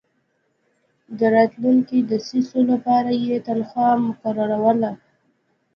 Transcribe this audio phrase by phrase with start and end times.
[1.17, 4.91] د راتلونکو دسیسو لپاره یې تنخوا مقرروله.